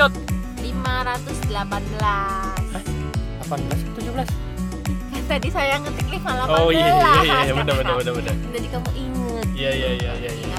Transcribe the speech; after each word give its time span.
episode 0.00 0.16
518 0.64 2.00
18 3.44 3.52
17 4.00 5.12
Kan 5.12 5.22
tadi 5.28 5.48
saya 5.52 5.76
ngetik 5.76 6.24
518 6.24 6.56
Oh 6.56 6.72
iya 6.72 6.88
iya 6.88 7.12
iya, 7.20 7.38
iya. 7.44 7.52
Bener 7.52 7.74
bener 7.76 7.94
bener 8.00 8.12
bener 8.16 8.32
Tadi 8.48 8.68
kamu 8.72 8.90
inget 8.96 9.46
Iya 9.52 9.70
iya 9.76 9.90
iya 10.00 10.12
iya 10.24 10.32
iya. 10.32 10.56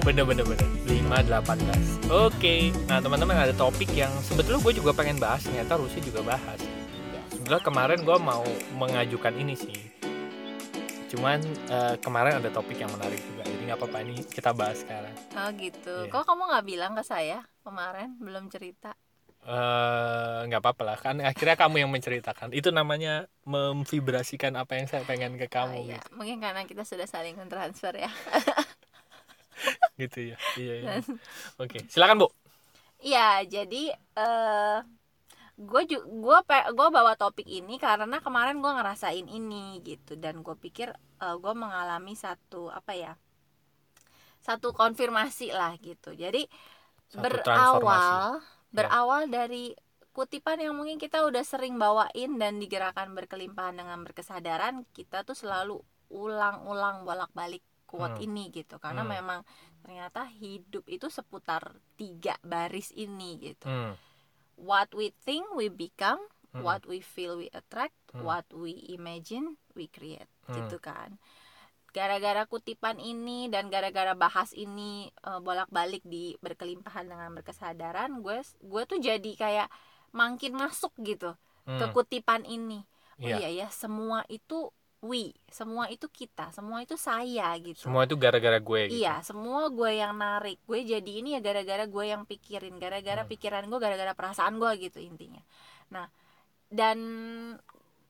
Bener 0.00 0.24
bener 0.24 0.40
bener 0.48 0.64
5 0.88 1.04
18 1.04 2.08
Oke. 2.08 2.72
Nah 2.88 3.04
teman-teman 3.04 3.36
ada 3.36 3.52
topik 3.52 3.92
yang 3.92 4.08
sebetulnya 4.24 4.64
gue 4.64 4.80
juga 4.80 4.96
pengen 4.96 5.20
bahas 5.20 5.44
Ternyata 5.44 5.76
Rusi 5.76 6.00
juga 6.00 6.24
bahas. 6.24 6.56
Sebenarnya 7.28 7.60
kemarin 7.60 8.00
gue 8.00 8.16
mau 8.16 8.40
mengajukan 8.80 9.36
ini 9.36 9.52
sih. 9.52 9.76
Cuman 11.12 11.44
eh, 11.44 12.00
kemarin 12.00 12.40
ada 12.40 12.48
topik 12.48 12.80
yang 12.80 12.88
menarik 12.88 13.20
juga 13.20 13.44
Jadi 13.44 13.62
nggak 13.68 13.84
apa-apa 13.84 13.98
ini 14.00 14.24
kita 14.32 14.56
bahas 14.56 14.80
sekarang. 14.80 15.12
Oh 15.36 15.52
gitu. 15.60 16.08
Iya. 16.08 16.12
Kok 16.12 16.24
kamu 16.24 16.42
gak 16.56 16.64
bilang 16.64 16.96
ke 16.96 17.04
saya 17.04 17.44
kemarin 17.68 18.16
Belum 18.18 18.48
cerita. 18.48 18.96
Eh, 19.48 20.38
nggak 20.50 20.60
apa-apa 20.60 20.82
lah 20.84 20.96
kan 21.00 21.16
akhirnya 21.24 21.56
kamu 21.56 21.76
yang 21.86 21.90
menceritakan. 21.94 22.52
Itu 22.52 22.68
namanya 22.74 23.30
memvibrasikan 23.48 24.52
apa 24.60 24.76
yang 24.76 24.86
saya 24.90 25.06
pengen 25.08 25.40
ke 25.40 25.46
Oh, 25.62 25.72
kamu 25.72 25.88
iya. 25.88 25.98
Mungkin 26.12 26.36
karena 26.42 26.66
kita 26.68 26.82
sudah 26.84 27.06
saling 27.08 27.38
transfer 27.48 27.94
ya. 27.96 28.10
Gitu, 29.96 29.96
gitu 30.02 30.18
ya 30.34 30.38
iya 30.58 30.74
iya. 30.84 30.92
Oke 31.58 31.78
silakan 31.88 32.26
bu. 32.26 32.28
Iya 32.98 33.46
jadi 33.46 33.94
eh 34.18 34.78
gue 35.58 35.82
gue 35.96 36.38
gue 36.78 36.88
bawa 36.94 37.12
topik 37.18 37.46
ini 37.46 37.78
karena 37.82 38.18
kemarin 38.22 38.60
gue 38.62 38.72
ngerasain 38.74 39.26
ini 39.26 39.80
gitu. 39.86 40.18
Dan 40.18 40.42
gue 40.44 40.56
pikir 40.58 40.92
gue 41.18 41.54
mengalami 41.56 42.14
satu 42.18 42.70
apa 42.70 42.92
ya 42.94 43.12
satu 44.42 44.70
konfirmasi 44.76 45.50
lah 45.56 45.74
gitu. 45.82 46.14
Jadi 46.14 46.46
Satu 47.08 47.24
berawal 47.24 48.40
Ya. 48.68 48.84
berawal 48.84 49.22
dari 49.32 49.72
kutipan 50.12 50.60
yang 50.60 50.76
mungkin 50.76 51.00
kita 51.00 51.24
udah 51.24 51.40
sering 51.40 51.80
bawain 51.80 52.36
dan 52.36 52.60
digerakkan 52.60 53.14
berkelimpahan 53.16 53.80
dengan 53.80 54.04
berkesadaran 54.04 54.84
kita 54.92 55.24
tuh 55.24 55.32
selalu 55.32 55.80
ulang-ulang 56.12 57.08
bolak-balik 57.08 57.64
quote 57.88 58.20
Hmm. 58.20 58.26
ini 58.28 58.52
gitu 58.52 58.76
karena 58.76 59.06
Hmm. 59.06 59.12
memang 59.14 59.40
ternyata 59.80 60.28
hidup 60.28 60.84
itu 60.84 61.08
seputar 61.08 61.80
tiga 61.96 62.36
baris 62.44 62.92
ini 62.92 63.40
gitu 63.40 63.64
Hmm, 63.64 63.96
what 64.60 64.92
we 64.92 65.08
think 65.24 65.48
we 65.56 65.72
become 65.72 66.20
hmm, 66.52 66.60
what 66.60 66.84
we 66.84 67.00
feel 67.00 67.40
we 67.40 67.48
attract 67.56 67.96
Hmm. 68.12 68.28
what 68.28 68.44
we 68.52 68.76
imagine 68.92 69.56
we 69.72 69.88
create 69.88 70.28
Hmm. 70.44 70.60
gitu 70.60 70.76
kan 70.76 71.16
gara-gara 71.92 72.44
kutipan 72.44 73.00
ini 73.00 73.48
dan 73.48 73.72
gara-gara 73.72 74.12
bahas 74.12 74.52
ini 74.52 75.08
eh, 75.08 75.40
bolak-balik 75.40 76.04
di 76.04 76.36
berkelimpahan 76.44 77.08
dengan 77.08 77.30
berkesadaran 77.32 78.20
gue 78.20 78.38
gue 78.44 78.82
tuh 78.84 78.98
jadi 79.00 79.32
kayak 79.34 79.68
makin 80.12 80.56
masuk 80.56 80.92
gitu 81.04 81.36
ke 81.68 81.84
hmm, 81.84 81.92
kutipan 81.92 82.44
ini 82.48 82.84
oh 83.20 83.28
iya. 83.28 83.44
iya 83.44 83.48
ya 83.64 83.68
semua 83.68 84.24
itu 84.28 84.72
we 84.98 85.30
semua 85.46 85.86
itu 85.92 86.10
kita 86.10 86.50
semua 86.50 86.82
itu 86.82 86.98
saya 86.98 87.54
gitu 87.62 87.86
semua 87.86 88.02
itu 88.02 88.18
gara-gara 88.18 88.58
gue 88.58 88.80
gitu. 88.90 88.98
Iya, 88.98 89.22
semua 89.22 89.70
gue 89.70 89.94
yang 89.94 90.18
narik. 90.18 90.58
Gue 90.66 90.82
jadi 90.82 91.22
ini 91.22 91.38
ya 91.38 91.40
gara-gara 91.40 91.86
gue 91.86 92.04
yang 92.10 92.26
pikirin, 92.26 92.74
gara-gara 92.82 93.22
Hmm. 93.22 93.30
pikiran 93.30 93.62
gue, 93.70 93.78
gara-gara 93.78 94.10
perasaan 94.18 94.58
gue 94.58 94.70
gitu 94.90 94.98
intinya. 94.98 95.38
Nah, 95.94 96.10
dan 96.66 96.98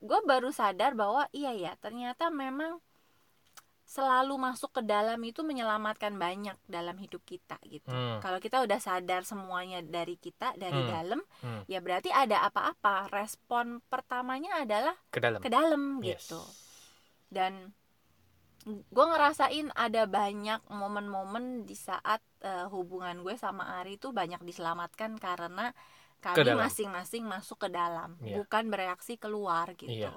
gue 0.00 0.18
baru 0.24 0.48
sadar 0.54 0.96
bahwa 0.96 1.28
iya 1.34 1.52
ya, 1.52 1.72
ternyata 1.76 2.32
memang 2.32 2.80
selalu 3.89 4.36
masuk 4.36 4.69
ke 4.69 4.83
dalam 4.84 5.17
itu 5.25 5.41
menyelamatkan 5.41 6.12
banyak 6.12 6.53
dalam 6.69 7.00
hidup 7.00 7.25
kita 7.25 7.56
gitu. 7.64 7.89
Hmm, 7.89 8.20
Kalau 8.20 8.36
kita 8.36 8.61
udah 8.61 8.77
sadar 8.77 9.25
semuanya 9.25 9.80
dari 9.80 10.20
kita, 10.20 10.53
dari 10.55 10.77
Hmm. 10.77 10.91
dalam, 10.92 11.20
hmm, 11.41 11.64
ya 11.64 11.80
berarti 11.80 12.12
ada 12.12 12.45
apa-apa. 12.45 13.08
Respon 13.08 13.80
pertamanya 13.89 14.61
adalah 14.61 14.92
ke 15.08 15.18
dalam 15.18 15.40
ke 15.40 15.48
dalam 15.48 15.83
Yes. 16.05 16.29
gitu 16.29 16.40
dan 17.29 17.73
gue 18.68 19.05
ngerasain 19.08 19.73
ada 19.73 20.05
banyak 20.05 20.61
momen-momen 20.68 21.64
di 21.64 21.73
saat 21.73 22.20
eh, 22.39 22.68
hubungan 22.68 23.24
gue 23.24 23.35
sama 23.35 23.80
Ari 23.80 23.96
itu 23.96 24.12
banyak 24.12 24.45
diselamatkan 24.45 25.17
karena 25.17 25.73
kami 26.20 26.36
masing-masing 26.55 27.24
masuk 27.24 27.64
ke 27.64 27.68
dalam 27.68 28.14
Iya. 28.20 28.39
bukan 28.39 28.68
bereaksi 28.68 29.17
keluar 29.17 29.73
gitu 29.74 29.91
Iya. 29.91 30.12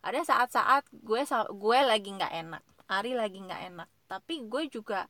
ada 0.00 0.20
saat-saat 0.22 0.86
gue 0.92 1.22
gue 1.50 1.78
lagi 1.82 2.10
nggak 2.12 2.34
enak 2.36 2.64
Ari 2.86 3.12
lagi 3.14 3.42
nggak 3.42 3.62
enak. 3.74 3.88
Tapi 4.06 4.46
gue 4.46 4.70
juga 4.70 5.06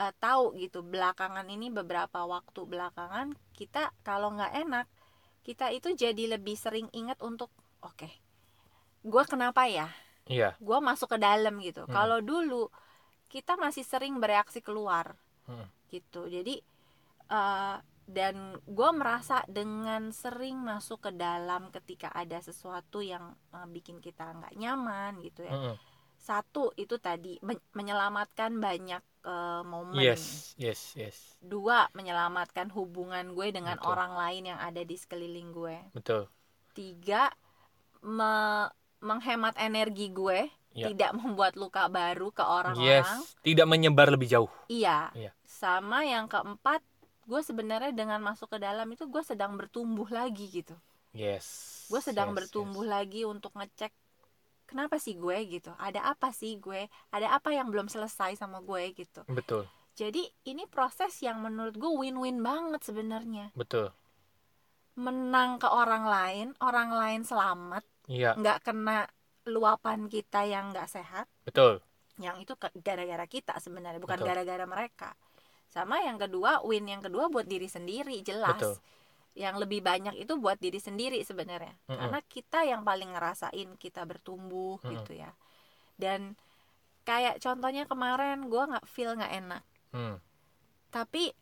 eh, 0.00 0.12
tahu 0.18 0.56
gitu 0.56 0.80
belakangan 0.80 1.44
ini 1.46 1.68
beberapa 1.68 2.24
waktu 2.24 2.64
belakangan 2.64 3.36
kita 3.52 3.92
kalau 4.00 4.32
nggak 4.32 4.54
enak 4.64 4.86
kita 5.42 5.74
itu 5.74 5.92
jadi 5.92 6.38
lebih 6.38 6.54
sering 6.54 6.86
ingat 6.94 7.18
untuk 7.20 7.50
oke 7.82 8.08
gue 9.02 9.24
kenapa 9.26 9.66
ya? 9.66 9.90
Iya. 10.30 10.54
Gue 10.62 10.78
masuk 10.78 11.12
ke 11.14 11.18
dalam 11.18 11.58
gitu. 11.60 11.82
Hmm. 11.84 11.92
kalau 11.92 12.22
dulu 12.22 12.70
kita 13.26 13.58
masih 13.58 13.82
sering 13.82 14.16
bereaksi 14.22 14.62
keluar 14.62 15.18
Hmm. 15.42 15.66
gitu. 15.90 16.30
Jadi 16.30 16.62
eh, 17.28 17.76
dan 18.06 18.36
gue 18.66 18.90
merasa 18.94 19.42
dengan 19.50 20.10
sering 20.14 20.58
masuk 20.58 21.06
ke 21.06 21.10
dalam 21.14 21.70
ketika 21.74 22.14
ada 22.14 22.38
sesuatu 22.38 23.02
yang 23.02 23.34
eh, 23.50 23.66
bikin 23.66 23.98
kita 23.98 24.30
nggak 24.38 24.54
nyaman 24.54 25.18
gitu 25.26 25.42
ya. 25.42 25.52
Hmm, 25.52 25.76
satu 26.22 26.70
itu 26.78 26.96
tadi 26.96 27.34
men- 27.42 27.58
menyelamatkan 27.74 28.54
banyak 28.54 29.02
eh, 29.26 29.62
momen 29.66 29.98
yes 29.98 30.54
yes 30.54 30.94
yes 30.94 31.16
dua 31.42 31.90
menyelamatkan 31.92 32.70
hubungan 32.70 33.34
gue 33.34 33.50
dengan 33.50 33.74
Betul. 33.74 33.90
orang 33.90 34.12
lain 34.14 34.42
yang 34.54 34.60
ada 34.62 34.78
di 34.80 34.94
sekeliling 34.94 35.50
gue 35.50 35.76
betul 35.90 36.30
tiga 36.72 37.26
me- 38.00 38.70
menghemat 39.02 39.58
energi 39.58 40.08
gue 40.08 40.46
Ya. 40.72 40.88
tidak 40.88 41.12
membuat 41.20 41.52
luka 41.52 41.84
baru 41.84 42.32
ke 42.32 42.40
orang-orang 42.40 43.04
yes 43.04 43.36
tidak 43.44 43.68
menyebar 43.68 44.08
lebih 44.08 44.24
jauh 44.24 44.48
iya 44.72 45.12
Iya. 45.12 45.28
sama 45.44 46.00
yang 46.00 46.32
keempat 46.32 46.80
gue 47.28 47.40
sebenarnya 47.44 47.92
dengan 47.92 48.24
masuk 48.24 48.48
ke 48.48 48.58
dalam 48.58 48.88
itu 48.88 49.04
gue 49.04 49.20
sedang 49.20 49.52
bertumbuh 49.60 50.08
lagi 50.08 50.48
gitu 50.48 50.72
yes 51.12 51.84
gue 51.92 52.00
sedang 52.00 52.32
yes, 52.32 52.36
bertumbuh 52.40 52.88
yes. 52.88 52.92
lagi 52.94 53.20
untuk 53.28 53.52
ngecek 53.52 53.92
kenapa 54.72 54.96
sih 54.96 55.20
gue? 55.20 55.36
gitu. 55.44 55.68
Ada 55.76 56.16
apa 56.16 56.32
sih 56.32 56.56
gue? 56.56 56.88
Ada 57.12 57.36
apa 57.36 57.52
yang 57.52 57.68
belum 57.68 57.92
selesai 57.92 58.40
sama 58.40 58.64
gue? 58.64 58.96
gitu. 58.96 59.20
Betul. 59.28 59.68
Jadi 59.92 60.24
ini 60.48 60.64
proses 60.64 61.12
yang 61.20 61.44
menurut 61.44 61.76
gue 61.76 61.92
win-win 61.92 62.40
banget 62.40 62.80
sebenarnya. 62.80 63.52
Betul. 63.52 63.92
Menang 64.96 65.60
ke 65.60 65.68
orang 65.68 66.04
lain 66.08 66.46
orang 66.60 66.92
lain 66.92 67.20
selamat 67.24 67.84
iya. 68.08 68.36
nggak 68.36 68.64
kena 68.64 69.08
luapan 69.48 70.08
kita 70.08 70.48
yang 70.48 70.72
nggak 70.72 70.88
sehat. 70.88 71.28
Betul. 71.44 71.84
Yang 72.16 72.48
itu 72.48 72.52
gara-gara 72.80 73.26
kita 73.28 73.60
sebenarnya 73.60 74.00
bukan 74.00 74.20
gara-gara 74.24 74.64
mereka. 74.64 75.12
Sama 75.68 76.00
yang 76.04 76.20
kedua 76.20 76.64
win 76.64 76.88
yang 76.88 77.00
kedua 77.04 77.28
buat 77.28 77.44
diri 77.44 77.68
sendiri 77.68 78.24
jelas. 78.24 78.56
Betul. 78.56 78.76
Yang 79.36 79.56
lebih 79.56 79.80
banyak 79.80 80.14
itu 80.20 80.34
buat 80.36 80.58
diri 80.60 80.76
sendiri 80.80 81.20
sebenarnya 81.24 81.72
Mm-mm. 81.88 81.98
karena 81.98 82.18
kita 82.28 82.58
yang 82.68 82.82
paling 82.84 83.10
ngerasain 83.16 83.68
kita 83.80 84.04
bertumbuh 84.04 84.76
Mm-mm. 84.84 84.92
gitu 84.98 85.12
ya 85.16 85.32
dan 85.98 86.36
kayak 87.08 87.40
contohnya 87.44 87.84
kemarin 87.90 88.48
gue 88.52 88.62
nggak 88.70 88.86
feel 88.88 89.12
nggak 89.18 89.34
enak 89.40 89.62
Hmm, 89.92 90.16
tapi 90.92 91.32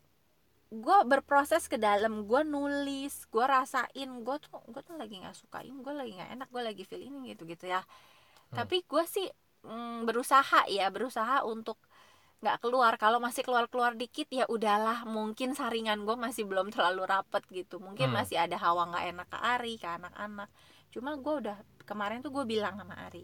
gue 0.71 0.97
berproses 1.07 1.67
ke 1.67 1.75
dalam 1.75 2.23
gue 2.29 2.41
nulis 2.47 3.13
gue 3.27 3.45
rasain 3.45 4.09
gue 4.23 4.37
tuh 4.43 4.59
gue 4.71 4.81
tuh 4.87 4.95
lagi 4.95 5.19
nggak 5.21 5.35
sukain 5.35 5.75
gue 5.83 5.93
lagi 5.93 6.11
nggak 6.17 6.31
enak 6.39 6.47
gue 6.51 6.63
lagi 6.63 6.83
feel 6.87 7.03
ini 7.03 7.33
gitu 7.35 7.43
gitu 7.47 7.67
ya 7.69 7.83
Hmm. 8.51 8.67
tapi 8.67 8.83
gue 8.83 9.03
sih 9.07 9.27
mm, 9.63 10.03
berusaha 10.07 10.67
ya 10.67 10.91
berusaha 10.91 11.43
untuk 11.47 11.79
nggak 12.41 12.57
keluar. 12.59 12.97
Kalau 12.97 13.21
masih 13.21 13.45
keluar 13.45 13.69
keluar 13.69 13.93
dikit 13.93 14.25
ya 14.33 14.49
udahlah 14.49 15.05
mungkin 15.05 15.53
saringan 15.53 16.01
gue 16.03 16.17
masih 16.17 16.43
belum 16.49 16.73
terlalu 16.73 17.05
rapet 17.05 17.45
gitu. 17.53 17.77
Mungkin 17.77 18.09
Hmm. 18.09 18.17
masih 18.17 18.41
ada 18.41 18.57
hawa 18.57 18.89
nggak 18.89 19.05
enak 19.13 19.27
ke 19.29 19.37
Ari 19.37 19.73
ke 19.77 19.87
anak-anak. 19.87 20.49
Cuma 20.89 21.15
gue 21.15 21.33
udah 21.45 21.57
kemarin 21.85 22.19
tuh 22.19 22.33
gue 22.33 22.45
bilang 22.45 22.75
sama 22.81 22.97
Ari 22.97 23.23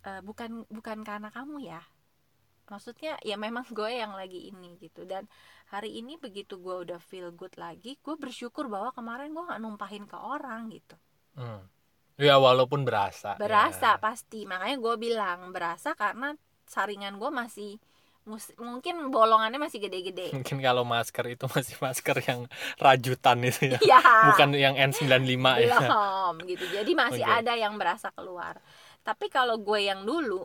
"Eh, 0.00 0.20
bukan 0.24 0.64
bukan 0.70 1.02
karena 1.04 1.28
kamu 1.28 1.60
ya. 1.66 1.82
Maksudnya 2.70 3.18
ya 3.26 3.34
memang 3.34 3.66
gue 3.66 3.90
yang 3.90 4.14
lagi 4.14 4.46
ini 4.48 4.78
gitu. 4.78 5.02
Dan 5.02 5.26
hari 5.74 5.98
ini 5.98 6.14
begitu 6.14 6.54
gue 6.62 6.86
udah 6.86 7.02
feel 7.02 7.34
good 7.34 7.58
lagi 7.58 7.98
gue 7.98 8.14
bersyukur 8.14 8.70
bahwa 8.70 8.94
kemarin 8.94 9.34
gue 9.34 9.42
nggak 9.42 9.60
numpahin 9.60 10.06
ke 10.06 10.16
orang 10.16 10.70
gitu. 10.70 10.96
Hmm. 11.34 11.66
ya 12.20 12.36
walaupun 12.36 12.84
berasa 12.84 13.32
berasa 13.40 13.96
ya. 13.96 13.98
pasti. 13.98 14.44
Makanya 14.46 14.76
gue 14.76 14.94
bilang 15.00 15.50
berasa 15.50 15.96
karena 15.96 16.36
saringan 16.68 17.16
gue 17.16 17.30
masih 17.32 17.80
mus- 18.24 18.54
mungkin 18.56 19.08
bolongannya 19.08 19.56
masih 19.56 19.80
gede-gede. 19.80 20.30
Mungkin 20.36 20.60
kalau 20.60 20.84
masker 20.84 21.24
itu 21.28 21.44
masih 21.48 21.76
masker 21.80 22.16
yang 22.24 22.40
rajutan 22.76 23.38
itu 23.42 23.74
ya. 23.74 23.78
Ya 23.80 24.00
bukan 24.30 24.52
yang 24.54 24.74
N95 24.76 25.36
ya. 25.64 25.78
Belum 25.80 26.34
gitu. 26.44 26.64
Jadi 26.70 26.92
masih 26.92 27.24
Oke. 27.24 27.36
ada 27.42 27.52
yang 27.56 27.74
berasa 27.80 28.12
keluar. 28.12 28.60
Tapi 29.00 29.32
kalau 29.32 29.56
gue 29.58 29.80
yang 29.80 30.04
dulu 30.04 30.44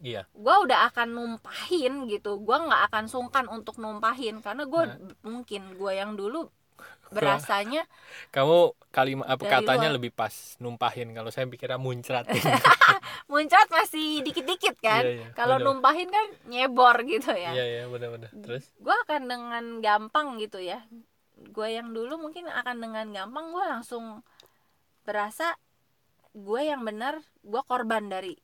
iya. 0.00 0.24
gue 0.30 0.56
udah 0.64 0.88
akan 0.88 1.08
numpahin 1.12 2.06
gitu. 2.08 2.38
Gue 2.40 2.56
nggak 2.56 2.82
akan 2.92 3.04
sungkan 3.06 3.44
untuk 3.50 3.76
numpahin. 3.78 4.40
Karena 4.40 4.64
gue 4.64 4.82
Nah. 4.88 4.96
mungkin 5.22 5.76
gue 5.76 5.92
yang 5.94 6.16
dulu 6.16 6.48
berasanya 7.08 7.88
kamu 8.28 8.76
kalimat 8.92 9.24
apa 9.26 9.40
katanya 9.40 9.88
luar. 9.88 9.96
lebih 9.96 10.12
pas 10.12 10.30
numpahin 10.60 11.08
kalau 11.16 11.32
saya 11.32 11.48
pikirnya 11.48 11.80
muncrat 11.80 12.28
muncrat 13.26 13.66
masih 13.68 14.22
dikit-dikit 14.22 14.78
kan? 14.78 15.02
Iya, 15.02 15.26
iya, 15.26 15.28
kalau 15.34 15.58
numpahin 15.58 16.06
kan 16.06 16.26
nyebor 16.46 16.94
gitu 17.02 17.34
ya. 17.34 17.50
Iya 17.50 17.64
iya 17.66 17.84
benar-benar 17.90 18.30
terus? 18.38 18.70
Gue 18.78 18.94
akan 19.08 19.26
dengan 19.26 19.64
gampang 19.82 20.38
gitu 20.38 20.62
ya. 20.62 20.86
Gue 21.50 21.74
yang 21.74 21.90
dulu 21.90 22.18
mungkin 22.20 22.46
akan 22.46 22.76
dengan 22.78 23.06
gampang 23.10 23.50
gue 23.50 23.64
langsung 23.66 24.04
berasa 25.02 25.56
gue 26.36 26.60
yang 26.62 26.84
benar 26.84 27.18
gue 27.42 27.62
korban 27.64 28.06
dari 28.06 28.36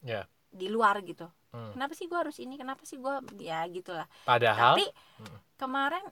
ya 0.00 0.24
di 0.48 0.72
luar 0.72 1.04
gitu. 1.04 1.28
Hmm. 1.48 1.72
kenapa 1.72 1.96
sih 1.96 2.04
gue 2.04 2.18
harus 2.20 2.36
ini? 2.44 2.60
Kenapa 2.60 2.84
sih 2.84 3.00
gue 3.00 3.14
ya 3.40 3.64
gitulah. 3.72 4.04
Padahal? 4.24 4.76
Tapi 4.76 4.84
Mm. 5.18 5.38
kemarin 5.58 6.04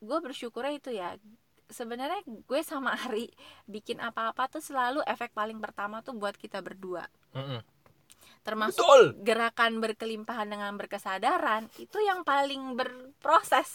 gue 0.00 0.18
bersyukurnya 0.22 0.72
itu 0.72 0.90
ya 0.94 1.18
sebenarnya 1.68 2.24
gue 2.24 2.60
sama 2.64 2.96
Ari 2.96 3.28
bikin 3.68 4.00
apa-apa 4.00 4.48
tuh 4.48 4.64
selalu 4.64 5.04
efek 5.04 5.36
paling 5.36 5.60
pertama 5.60 6.00
tuh 6.00 6.16
buat 6.16 6.32
kita 6.32 6.64
berdua 6.64 7.04
Mm-mm. 7.36 7.60
termasuk 8.46 8.80
betul. 8.80 9.02
gerakan 9.20 9.76
berkelimpahan 9.84 10.48
dengan 10.48 10.72
berkesadaran 10.80 11.68
itu 11.76 12.00
yang 12.00 12.24
paling 12.24 12.72
berproses 12.80 13.68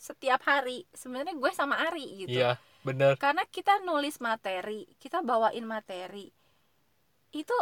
setiap 0.00 0.40
hari. 0.44 0.84
Sebenarnya 0.92 1.36
gue 1.36 1.50
sama 1.52 1.76
Ari 1.88 2.24
gitu. 2.24 2.40
Iya 2.40 2.56
benar 2.84 3.16
karena 3.16 3.40
kita 3.48 3.80
nulis 3.80 4.20
materi 4.20 4.84
kita 5.00 5.24
bawain 5.24 5.64
materi 5.64 6.28
itu 7.32 7.56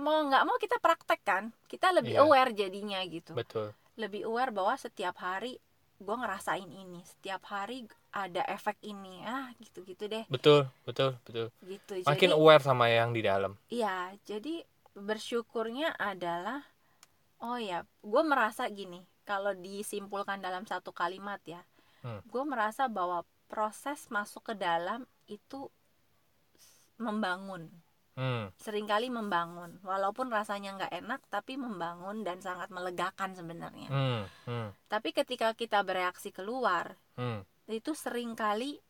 mau 0.00 0.24
nggak 0.24 0.44
mau 0.48 0.56
kita 0.56 0.80
praktek 0.80 1.20
kan 1.20 1.52
kita 1.68 1.92
lebih 1.92 2.16
Iya. 2.16 2.24
aware 2.24 2.50
jadinya 2.56 2.98
gitu. 3.04 3.36
Betul. 3.36 3.76
Lebih 4.00 4.24
aware 4.24 4.48
bahwa 4.48 4.72
setiap 4.80 5.20
hari 5.20 5.60
gue 6.02 6.16
ngerasain 6.18 6.66
ini 6.66 7.04
setiap 7.04 7.46
hari 7.46 7.86
ada 8.10 8.42
efek 8.48 8.80
ini 8.82 9.22
ah 9.22 9.52
gitu 9.60 9.84
gitu 9.84 10.08
deh. 10.08 10.24
Betul 10.32 10.66
betul 10.88 11.20
betul. 11.22 11.52
Gitu 11.62 12.02
makin 12.08 12.30
jadi 12.32 12.40
aware 12.40 12.64
sama 12.64 12.88
yang 12.88 13.12
di 13.12 13.20
dalam. 13.20 13.52
Iya 13.68 14.16
jadi 14.24 14.64
bersyukurnya 14.94 15.96
adalah 15.96 16.62
oh 17.40 17.58
ya 17.58 17.82
gue 18.04 18.22
merasa 18.22 18.68
gini 18.68 19.02
kalau 19.22 19.54
disimpulkan 19.54 20.42
dalam 20.42 20.66
satu 20.66 20.92
kalimat 20.92 21.40
ya 21.44 21.62
Hmm. 22.02 22.18
gue 22.26 22.42
merasa 22.42 22.90
bahwa 22.90 23.22
proses 23.46 24.10
masuk 24.10 24.50
ke 24.50 24.54
dalam 24.58 25.06
itu 25.30 25.70
membangun 26.98 27.70
hmm. 28.18 28.50
sering 28.58 28.90
kali 28.90 29.06
membangun 29.06 29.78
walaupun 29.86 30.26
rasanya 30.26 30.74
nggak 30.82 30.94
enak 30.98 31.20
tapi 31.30 31.54
membangun 31.54 32.26
dan 32.26 32.42
sangat 32.42 32.74
melegakan 32.74 33.38
sebenarnya 33.38 33.86
Hmm. 33.86 34.22
Hmm. 34.50 34.68
tapi 34.90 35.14
ketika 35.14 35.54
kita 35.54 35.86
bereaksi 35.86 36.34
keluar 36.34 36.98
Hmm. 37.14 37.46
itu 37.70 37.94
sering 37.94 38.34
kali 38.34 38.82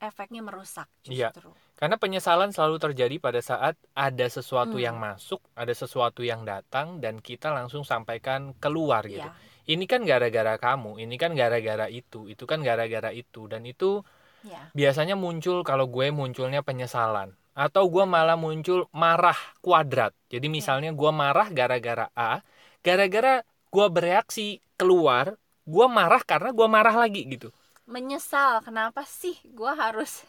efeknya 0.00 0.40
merusak 0.44 0.88
Iya. 1.06 1.32
justru 1.32 1.52
Karena 1.76 2.00
penyesalan 2.00 2.56
selalu 2.56 2.80
terjadi 2.80 3.20
pada 3.20 3.36
saat 3.44 3.76
ada 3.92 4.26
sesuatu 4.32 4.80
Hmm. 4.80 4.84
yang 4.88 4.96
masuk, 4.96 5.44
ada 5.52 5.76
sesuatu 5.76 6.24
yang 6.24 6.48
datang, 6.48 7.04
dan 7.04 7.20
kita 7.20 7.52
langsung 7.52 7.84
sampaikan 7.84 8.56
keluar 8.56 9.04
gitu. 9.04 9.28
Iya. 9.28 9.36
Ini 9.68 9.84
kan 9.84 10.08
gara-gara 10.08 10.56
kamu, 10.56 11.04
ini 11.04 11.20
kan 11.20 11.36
gara-gara 11.36 11.84
itu, 11.92 12.32
itu 12.32 12.48
kan 12.48 12.64
gara-gara 12.64 13.12
itu, 13.12 13.44
dan 13.44 13.68
itu 13.68 14.00
ya 14.40 14.72
biasanya 14.72 15.20
muncul 15.20 15.60
kalau 15.68 15.84
gue 15.90 16.08
munculnya 16.08 16.64
penyesalan, 16.64 17.36
atau 17.52 17.84
gue 17.92 18.04
malah 18.08 18.40
muncul 18.40 18.88
marah 18.96 19.36
kuadrat. 19.60 20.16
Jadi 20.32 20.48
misalnya 20.48 20.96
gue 20.96 21.10
marah 21.12 21.52
gara-gara 21.52 22.08
A, 22.16 22.40
gara-gara 22.80 23.44
gue 23.68 23.86
bereaksi 23.92 24.64
keluar, 24.80 25.36
gue 25.68 25.86
marah 25.92 26.24
karena 26.24 26.56
gue 26.56 26.66
marah 26.72 26.96
lagi 26.96 27.26
gitu. 27.28 27.52
Menyesal 27.86 28.60
kenapa 28.66 29.02
sih 29.06 29.34
gue 29.46 29.72
harus 29.72 30.26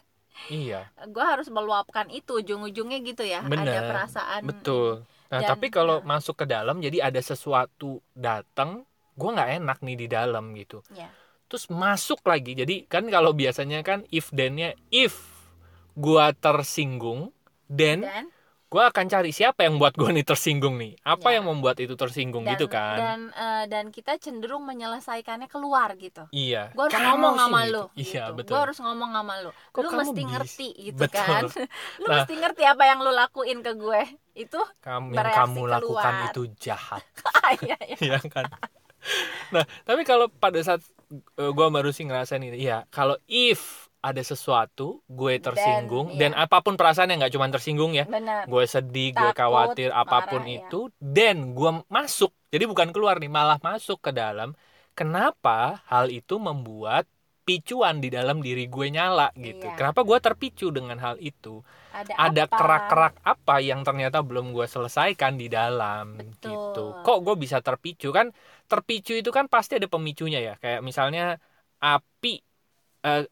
Iya, 0.48 0.86
gue 1.14 1.24
harus 1.24 1.50
meluapkan 1.50 2.06
itu 2.08 2.38
ujung-ujungnya 2.40 2.98
gitu 3.02 3.22
ya 3.26 3.42
ada 3.42 3.50
Bener, 3.52 3.82
perasaan 3.84 4.42
betul. 4.46 4.88
Nah, 5.28 5.40
Dan- 5.44 5.50
tapi 5.60 5.66
kalau 5.68 6.00
nah. 6.00 6.16
masuk 6.16 6.40
ke 6.40 6.46
dalam, 6.48 6.80
jadi 6.80 7.04
ada 7.12 7.20
sesuatu 7.20 8.00
datang, 8.16 8.86
gue 9.18 9.30
nggak 9.34 9.50
enak 9.60 9.78
nih 9.84 9.96
di 9.98 10.06
dalam 10.08 10.56
gitu. 10.56 10.80
ya 10.96 11.10
Terus 11.48 11.68
masuk 11.68 12.24
lagi. 12.24 12.52
Jadi 12.56 12.84
kan 12.88 13.04
kalau 13.08 13.32
biasanya 13.32 13.80
kan 13.84 14.04
if 14.12 14.28
then-nya 14.32 14.76
if 14.92 15.16
gua 15.96 16.30
tersinggung, 16.36 17.32
then 17.68 18.04
dan 18.04 18.28
gua 18.68 18.88
akan 18.88 19.04
cari 19.06 19.30
siapa 19.30 19.64
yang 19.64 19.76
buat 19.76 19.92
gua 19.92 20.08
nih 20.08 20.22
tersinggung 20.22 20.76
nih. 20.76 21.00
Apa 21.00 21.28
Ya. 21.28 21.40
yang 21.40 21.48
membuat 21.48 21.76
itu 21.76 21.92
tersinggung 21.92 22.44
dan, 22.44 22.52
gitu 22.52 22.68
kan? 22.68 22.96
dan 22.96 23.18
eh, 23.30 23.64
dan 23.66 23.84
kita 23.88 24.16
cenderung 24.16 24.62
menyelesaikannya 24.62 25.46
keluar 25.46 25.96
gitu 25.96 26.28
iya. 26.30 26.68
gue 26.70 26.84
harus 26.84 26.92
Kamu 26.92 27.08
ngomong 27.10 27.32
sih 27.32 27.40
sama 27.40 27.58
gitu. 27.58 27.72
lu 27.72 27.84
Iya, 27.94 28.04
gitu. 28.22 28.32
betul. 28.36 28.52
gue 28.52 28.60
harus 28.60 28.78
ngomong 28.78 29.10
sama 29.10 29.34
lu 29.40 29.50
Kok 29.68 29.80
lu 29.80 29.88
mesti 29.94 30.12
bis- 30.14 30.28
ngerti 30.28 30.68
gitu 30.84 31.00
Betul. 31.00 31.18
kan 31.18 31.42
lu 32.00 32.06
Nah. 32.06 32.16
mesti 32.18 32.34
ngerti 32.36 32.62
apa 32.62 32.82
yang 32.84 32.98
lu 33.00 33.10
lakuin 33.10 33.58
ke 33.60 33.72
gue 33.74 34.00
itu 34.36 34.60
Kamu 34.78 35.08
yang 35.10 35.32
kamu 35.32 35.62
lakukan 35.66 35.82
keluar. 36.14 36.28
itu 36.28 36.42
jahat. 36.58 37.02
iya, 37.64 37.76
iya. 37.82 37.96
Iya 37.98 38.18
kan? 38.22 38.46
Nah, 39.50 39.64
tapi 39.82 40.02
kalau 40.02 40.28
pada 40.28 40.58
saat 40.58 40.84
uh, 41.34 41.50
gua 41.50 41.66
baru 41.68 41.88
sih 41.88 42.04
ngerasain 42.04 42.38
ini, 42.38 42.60
ya 42.60 42.84
kalau 42.88 43.16
if 43.24 43.87
ada 43.98 44.22
sesuatu 44.22 45.02
gue 45.10 45.34
tersinggung 45.42 46.14
iya. 46.14 46.30
dan 46.30 46.30
apa 46.38 46.62
pun 46.62 46.78
perasaannya 46.78 47.18
nggak 47.18 47.34
cuma 47.34 47.50
tersinggung 47.50 47.92
ya, 47.98 48.06
benar 48.06 48.46
gue 48.46 48.64
sedih, 48.64 49.10
gue 49.10 49.30
Takut, 49.34 49.38
khawatir 49.42 49.90
apa 49.90 50.22
pun 50.30 50.46
marah, 50.46 50.54
ya. 50.54 50.58
itu, 50.62 50.80
dan 51.02 51.36
gue 51.52 51.70
masuk. 51.90 52.30
Jadi 52.48 52.64
bukan 52.70 52.88
keluar 52.94 53.18
nih, 53.18 53.28
malah 53.28 53.58
masuk 53.60 53.98
ke 54.00 54.10
dalam. 54.14 54.54
Kenapa 54.94 55.82
hal 55.90 56.10
itu 56.10 56.38
membuat 56.38 57.06
picuan 57.46 57.96
di 58.04 58.08
dalam 58.12 58.38
diri 58.44 58.68
gue 58.68 58.86
nyala 58.92 59.34
gitu? 59.34 59.72
Iya. 59.72 59.76
Kenapa 59.78 60.00
gue 60.06 60.18
terpicu 60.20 60.68
dengan 60.70 60.98
hal 61.00 61.16
itu? 61.18 61.64
ada, 61.92 62.12
Ada 62.14 62.42
apa? 62.46 62.56
kerak-kerak 62.58 63.14
apa 63.24 63.54
yang 63.64 63.80
ternyata 63.86 64.20
belum 64.22 64.52
gue 64.56 64.66
selesaikan 64.68 65.34
di 65.40 65.46
dalam 65.48 66.18
Betul. 66.18 66.50
gitu? 66.52 66.84
Kok 67.02 67.18
gue 67.24 67.34
bisa 67.40 67.58
terpicu 67.64 68.08
kan? 68.14 68.30
Terpicu 68.70 69.12
itu 69.16 69.30
kan 69.34 69.48
pasti 69.48 69.80
ada 69.80 69.88
pemicunya 69.90 70.38
ya. 70.38 70.54
Kayak 70.62 70.80
misalnya 70.86 71.22
api. 71.82 72.42
eh, 73.06 73.22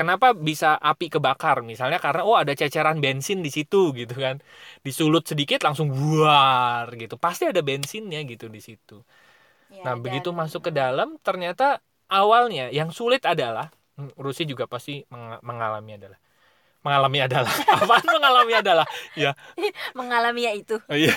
kenapa 0.00 0.26
bisa 0.48 0.80
api 0.80 1.06
kebakar? 1.14 1.60
Misalnya 1.70 1.98
karena 2.04 2.22
oh 2.24 2.36
ada 2.42 2.52
ceceran 2.56 2.98
bensin 3.04 3.38
di 3.46 3.50
situ 3.56 3.92
gitu 4.00 4.14
kan. 4.24 4.36
Disulut 4.86 5.24
sedikit 5.28 5.60
langsung 5.66 5.88
buar 5.92 6.88
gitu. 6.96 7.14
Pasti 7.20 7.44
ada 7.52 7.60
bensinnya 7.60 8.20
gitu 8.24 8.46
di 8.48 8.60
situ. 8.64 9.04
Ya, 9.70 9.84
Nah, 9.86 9.94
dan- 9.94 10.02
begitu 10.04 10.28
masuk 10.32 10.60
ke 10.66 10.72
dalam 10.74 11.08
ternyata 11.26 11.84
awalnya 12.10 12.72
yang 12.74 12.90
sulit 12.90 13.22
adalah 13.28 13.70
hmm, 14.00 14.16
Rusi 14.18 14.42
juga 14.48 14.64
pasti 14.66 15.04
menga- 15.12 15.42
mengalami 15.46 15.92
adalah 16.00 16.18
mengalami 16.82 17.18
adalah 17.22 17.52
apaan 17.82 18.06
mengalami 18.08 18.52
adalah 18.56 18.86
ya 19.14 19.32
mengalami 19.98 20.40
ya 20.48 20.52
itu 20.56 20.76
oh, 20.88 20.96
iya 20.96 21.14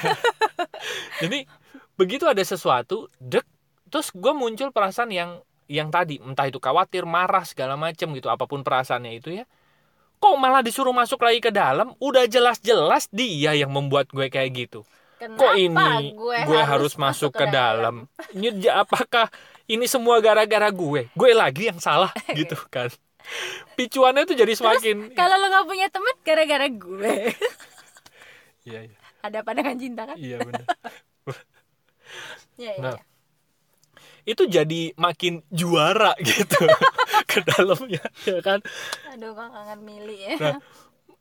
jadi 1.24 1.48
begitu 1.96 2.26
ada 2.28 2.42
sesuatu 2.44 3.08
dek 3.22 3.46
terus 3.90 4.10
gue 4.14 4.34
muncul 4.34 4.70
perasaan 4.74 5.12
yang 5.14 5.32
yang 5.72 5.90
tadi 5.90 6.20
entah 6.20 6.48
itu 6.48 6.60
khawatir 6.60 7.08
marah 7.08 7.44
segala 7.48 7.80
macem 7.80 8.12
gitu 8.14 8.28
apa 8.28 8.44
pun 8.46 8.62
perasaannya 8.62 9.12
itu 9.16 9.30
ya 9.42 9.46
kok 10.24 10.36
malah 10.40 10.64
disuruh 10.64 10.96
masuk 10.96 11.20
lagi 11.20 11.44
ke 11.44 11.52
dalam 11.52 11.92
udah 12.00 12.24
jelas-jelas 12.28 13.12
dia 13.12 13.52
yang 13.56 13.72
membuat 13.72 14.08
gue 14.12 14.32
kayak 14.32 14.52
gitu 14.56 14.88
Kenapa 15.24 15.40
kok 15.40 15.54
ini 15.56 16.12
gue, 16.20 16.62
harus, 16.68 17.00
masuk 17.00 17.32
ke 17.32 17.48
dalam? 17.48 18.12
Ini 18.36 18.60
apakah 18.76 19.32
ini 19.72 19.88
semua 19.88 20.20
gara-gara 20.20 20.68
gue? 20.68 21.08
Gue 21.16 21.32
lagi 21.32 21.72
yang 21.72 21.80
salah 21.80 22.12
gitu 22.40 22.60
kan? 22.68 22.92
Picuannya 23.80 24.28
tuh 24.28 24.36
jadi 24.36 24.52
semakin 24.52 25.16
Kalau 25.16 25.40
lo 25.40 25.48
nggak 25.48 25.64
punya 25.64 25.88
teman 25.88 26.16
gara-gara 26.28 26.68
gue. 26.68 27.16
Iya, 28.64 28.80
iya, 28.88 28.96
Ada 29.20 29.44
pandangan 29.44 29.76
cinta 29.76 30.08
kan? 30.08 30.16
iya 30.16 30.40
benar. 30.40 30.64
Iya, 32.56 32.72
iya. 32.78 32.84
Nah. 32.84 32.96
iya. 32.96 33.13
Itu 34.24 34.46
jadi 34.46 34.96
makin 34.96 35.44
juara 35.50 36.16
gitu 36.24 36.64
ke 37.32 37.44
dalamnya, 37.44 38.04
ya 38.24 38.40
kan? 38.40 38.60
Aduh, 39.12 39.32
gue 39.32 39.48
kangen 39.48 39.80
milih 39.80 40.18
ya. 40.18 40.36
Nah, 40.38 40.58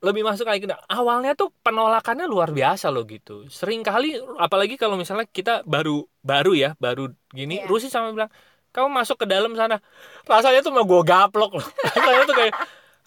lebih 0.00 0.22
masuk 0.22 0.44
lagi 0.44 0.66
nah, 0.66 0.82
awalnya 0.86 1.32
tuh 1.32 1.54
penolakannya 1.62 2.26
luar 2.26 2.50
biasa 2.50 2.90
loh 2.90 3.06
gitu 3.06 3.46
sering 3.46 3.86
kali 3.86 4.18
apalagi 4.34 4.74
kalau 4.74 4.98
misalnya 4.98 5.30
kita 5.30 5.62
baru 5.62 6.02
baru 6.18 6.58
ya 6.58 6.70
baru 6.76 7.06
gini 7.30 7.62
Iya. 7.62 7.70
Rusi 7.70 7.86
sama 7.86 8.10
bilang 8.10 8.26
kamu 8.74 8.90
masuk 8.90 9.22
ke 9.22 9.30
dalam 9.30 9.54
sana 9.54 9.78
rasanya 10.26 10.58
tuh 10.58 10.74
mau 10.74 10.82
gue 10.82 11.06
gaplok 11.06 11.54
loh 11.54 11.62
rasanya 11.86 12.26
tuh 12.26 12.34
kayak 12.34 12.54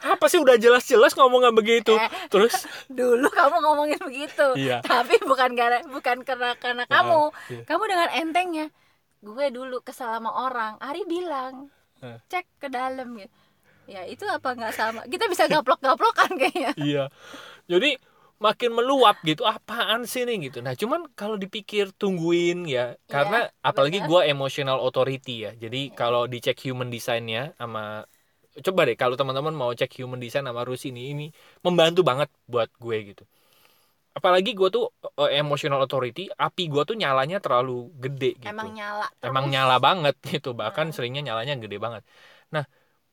apa 0.07 0.25
sih 0.27 0.39
udah 0.39 0.55
jelas-jelas 0.55 1.11
ngomongnya 1.15 1.51
begitu 1.51 1.99
Eh. 1.99 2.07
terus 2.31 2.63
Dulu 2.87 3.27
kamu 3.27 3.57
ngomongin 3.59 3.99
begitu. 3.99 4.45
Iya. 4.55 4.79
Tapi 4.79 5.19
bukan 5.19 5.51
gara 5.51 5.83
bukan 5.83 6.23
karena 6.23 6.55
karena 6.55 6.87
Nah, 6.87 6.95
kamu. 6.95 7.21
iya. 7.51 7.61
Kamu 7.67 7.83
dengan 7.87 8.07
entengnya. 8.13 8.65
Gue 9.25 9.50
dulu 9.50 9.82
kesel 9.82 10.13
sama 10.13 10.32
orang. 10.46 10.77
Ari 10.77 11.01
bilang, 11.10 11.74
Eh. 12.05 12.22
"Cek 12.29 12.46
ke 12.62 12.67
dalam 12.70 13.10
ya." 13.17 13.27
Ya, 13.86 14.01
itu 14.05 14.25
apa 14.25 14.53
nggak 14.53 14.74
sama? 14.74 15.01
Kita 15.05 15.25
bisa 15.29 15.46
gaplok-gaplokan 15.46 16.29
kayaknya. 16.38 16.72
iya 16.89 17.05
jadi 17.70 17.98
makin 18.36 18.75
meluap 18.75 19.24
gitu 19.24 19.48
apaan 19.48 20.03
sih 20.03 20.27
nih 20.27 20.51
gitu 20.51 20.60
nah 20.60 20.75
cuman 20.75 21.08
kalau 21.15 21.39
dipikir 21.39 21.96
tungguin 21.96 22.67
ya 22.67 23.00
karena 23.08 23.48
apalagi 23.63 24.03
benar. 24.03 24.10
gua 24.12 24.22
emotional 24.27 24.77
authority 24.84 25.48
ya 25.48 25.51
jadi 25.55 25.94
kalau 25.96 26.27
dicek 26.27 26.60
human 26.67 26.91
design-nya 26.91 27.55
sama 27.55 28.03
coba 28.60 28.82
deh 28.88 28.96
kalau 29.00 29.15
teman-teman 29.15 29.55
mau 29.55 29.72
cek 29.72 30.03
human 30.03 30.20
design 30.20 30.48
sama 30.48 30.67
Rusi 30.67 30.91
ini 30.91 31.15
ini 31.15 31.27
membantu 31.63 32.03
banget 32.03 32.27
buat 32.48 32.67
gue 32.75 32.98
gitu 33.15 33.24
apalagi 34.17 34.50
gue 34.60 34.67
tuh 34.75 34.84
uh, 35.22 35.29
emotional 35.41 35.79
authority 35.86 36.22
api 36.45 36.63
gue 36.74 36.84
tuh 36.89 36.95
nyalanya 37.03 37.38
terlalu 37.43 37.72
gede 38.03 38.27
gitu. 38.45 38.51
Emang 38.51 38.69
nyala 38.77 39.07
emang 39.27 39.45
terus. 39.45 39.53
nyala 39.53 39.75
banget 39.88 40.15
gitu 40.31 40.50
bahkan 40.62 40.88
Hmm. 40.88 40.95
seringnya 40.95 41.22
nyalanya 41.27 41.55
gede 41.63 41.77
banget. 41.86 42.03
Nah 42.55 42.63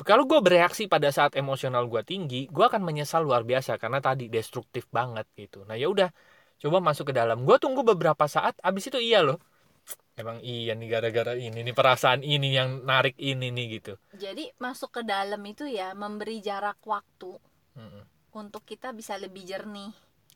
kalau 0.08 0.24
gue 0.30 0.38
bereaksi 0.46 0.82
pada 0.94 1.08
saat 1.16 1.32
emosional 1.40 1.84
gue 1.92 2.02
tinggi 2.10 2.36
gue 2.54 2.64
akan 2.70 2.82
menyesal 2.88 3.20
luar 3.26 3.42
biasa 3.50 3.72
karena 3.82 3.98
tadi 4.06 4.24
destruktif 4.36 4.84
banget 4.98 5.26
gitu. 5.40 5.56
Nah 5.68 5.76
ya 5.82 5.86
udah 5.94 6.08
coba 6.62 6.78
masuk 6.88 7.04
ke 7.10 7.14
dalam. 7.20 7.36
Gue 7.48 7.56
tunggu 7.62 7.82
beberapa 7.90 8.24
saat 8.36 8.54
abis 8.68 8.84
itu 8.90 8.98
iya 9.08 9.20
loh. 9.26 9.38
Emang 10.20 10.38
iya 10.44 10.72
nih 10.78 10.88
gara-gara 10.94 11.32
ini 11.46 11.58
nih 11.66 11.74
perasaan 11.78 12.20
ini 12.34 12.48
yang 12.58 12.70
narik 12.90 13.16
ini 13.30 13.46
nih 13.56 13.66
gitu. 13.80 13.92
Jadi 14.22 14.44
masuk 14.64 14.90
ke 14.96 15.02
dalam 15.12 15.42
itu 15.52 15.64
ya 15.78 15.88
memberi 16.02 16.36
jarak 16.48 16.78
waktu 16.92 17.30
Mm-mm. 17.76 18.04
untuk 18.40 18.62
kita 18.70 18.88
bisa 18.98 19.14
lebih 19.24 19.42
jernih 19.50 19.90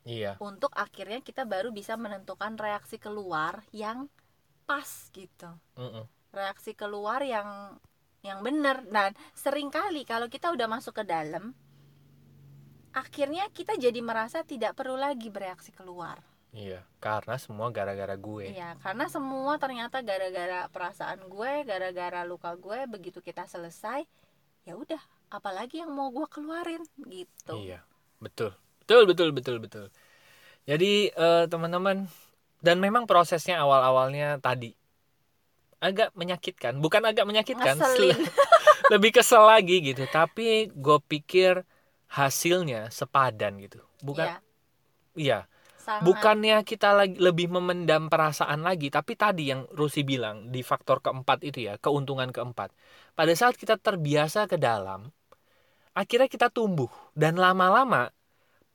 iya 0.07 0.33
untuk 0.39 0.73
akhirnya 0.73 1.21
kita 1.21 1.43
baru 1.45 1.69
bisa 1.75 1.99
menentukan 1.99 2.55
reaksi 2.57 2.97
keluar 2.97 3.67
yang 3.75 4.09
pas 4.69 4.89
gitu 5.13 5.51
Mm-mm. 5.79 6.05
reaksi 6.35 6.73
keluar 6.79 7.21
yang 7.23 7.79
yang 8.23 8.43
benar 8.43 8.83
dan 8.91 9.15
sering 9.35 9.71
kali 9.71 10.03
kalau 10.03 10.27
kita 10.27 10.51
udah 10.51 10.67
masuk 10.67 11.03
ke 11.03 11.05
dalam 11.07 11.55
akhirnya 12.97 13.45
kita 13.53 13.77
jadi 13.77 14.01
merasa 14.01 14.41
tidak 14.43 14.73
perlu 14.79 14.97
lagi 14.97 15.29
bereaksi 15.29 15.71
keluar 15.71 16.19
iya 16.57 16.81
karena 16.99 17.37
semua 17.37 17.69
gara-gara 17.69 18.17
gue 18.17 18.57
Iya, 18.57 18.79
karena 18.81 19.07
semua 19.13 19.61
ternyata 19.61 20.01
gara-gara 20.01 20.65
perasaan 20.73 21.29
gue, 21.29 21.53
gara-gara 21.69 22.25
luka 22.25 22.57
gue. 22.57 22.89
Begitu 22.89 23.21
kita 23.21 23.45
selesai, 23.45 24.09
ya 24.65 24.73
udah, 24.73 25.03
apalagi 25.29 25.85
yang 25.85 25.93
mau 25.93 26.09
gue 26.09 26.25
keluarin 26.33 26.81
gitu. 27.05 27.53
Iya, 27.61 27.85
betul, 28.25 28.57
betul, 28.87 29.03
betul, 29.11 29.29
betul, 29.35 29.57
betul. 29.59 29.87
Jadi 30.67 31.11
eh, 31.11 31.45
teman-teman, 31.51 32.07
dan 32.63 32.77
memang 32.79 33.11
prosesnya 33.11 33.59
awal-awalnya 33.59 34.39
tadi 34.39 34.75
agak 35.83 36.15
menyakitkan, 36.17 36.81
bukan 36.81 37.03
agak 37.05 37.29
menyakitkan, 37.29 37.77
Ngeselin. 37.77 38.17
lebih 38.93 39.11
kesel 39.21 39.45
lagi 39.45 39.83
gitu. 39.83 40.09
Tapi 40.09 40.73
gue 40.73 40.99
pikir 41.05 41.63
hasilnya 42.11 42.89
sepadan 42.89 43.61
gitu, 43.61 43.83
bukan? 44.01 44.31
Iya, 44.31 44.39
Iya, 45.17 45.39
sangat. 45.81 46.05
bukannya 46.05 46.61
kita 46.69 46.93
lagi 46.93 47.17
lebih 47.17 47.49
memendam 47.49 48.13
perasaan 48.13 48.61
lagi, 48.61 48.93
tapi 48.93 49.17
tadi 49.17 49.49
yang 49.49 49.65
Rusi 49.73 50.05
bilang 50.05 50.53
di 50.53 50.61
faktor 50.61 51.01
keempat 51.01 51.41
itu 51.41 51.65
ya, 51.65 51.81
keuntungan 51.81 52.29
keempat. 52.29 52.69
Pada 53.17 53.33
saat 53.33 53.57
kita 53.57 53.81
terbiasa 53.81 54.45
ke 54.45 54.61
dalam, 54.61 55.09
akhirnya 55.97 56.29
kita 56.29 56.53
tumbuh 56.53 56.93
dan 57.17 57.41
lama-lama 57.41 58.13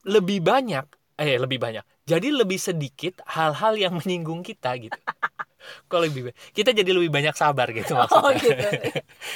lebih 0.03 0.41
banyak, 0.41 0.85
eh 1.15 1.37
lebih 1.37 1.57
banyak. 1.57 1.85
Jadi 2.03 2.33
lebih 2.33 2.57
sedikit 2.57 3.21
hal-hal 3.25 3.77
yang 3.77 3.93
menyinggung 3.95 4.41
kita 4.41 4.73
gitu. 4.77 4.97
Kok 5.89 6.01
lebih 6.01 6.33
kita 6.57 6.73
jadi 6.73 6.89
lebih 6.89 7.13
banyak 7.13 7.37
sabar 7.37 7.69
gitu 7.69 7.93
maksudnya. 7.93 8.25
Oh 8.25 8.33
gitu. 8.33 8.65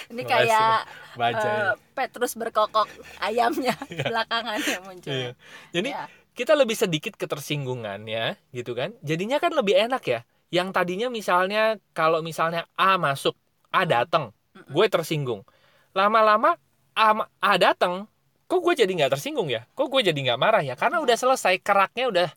Ini 0.10 0.24
kayak 0.32 0.90
Baca. 1.14 1.46
eh, 1.46 1.74
Petrus 1.94 2.34
berkokok 2.34 2.90
ayamnya 3.22 3.78
belakangan 4.10 4.58
yang 4.58 4.84
muncul. 4.84 5.14
Iya. 5.14 5.32
Jadi 5.70 5.90
Iya. 5.94 6.10
kita 6.34 6.58
lebih 6.58 6.74
sedikit 6.74 7.14
ketersinggungan 7.16 8.02
ya 8.10 8.36
gitu 8.52 8.74
kan 8.74 8.92
jadinya 9.00 9.38
kan 9.40 9.54
lebih 9.56 9.78
enak 9.78 10.04
ya 10.04 10.20
yang 10.50 10.74
tadinya 10.74 11.08
misalnya 11.08 11.78
kalau 11.94 12.20
misalnya 12.20 12.66
A 12.76 12.98
masuk 13.00 13.38
A 13.72 13.86
datang 13.86 14.34
gue 14.68 14.86
tersinggung 14.92 15.46
lama-lama 15.94 16.58
A, 16.92 17.08
A 17.40 17.52
datang 17.56 18.10
kok 18.46 18.60
gue 18.66 18.74
jadi 18.82 18.92
nggak 18.98 19.12
tersinggung 19.18 19.50
ya 19.50 19.62
kok 19.78 19.88
gue 19.90 20.02
jadi 20.10 20.20
nggak 20.26 20.40
marah 20.44 20.62
ya 20.62 20.74
karena 20.78 20.98
udah 21.02 21.18
selesai 21.18 21.54
keraknya 21.66 22.06
udah 22.14 22.30